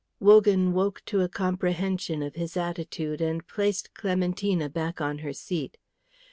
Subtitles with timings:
[0.19, 5.77] Wogan woke to a comprehension of his attitude, and placed Clementina back on her seat.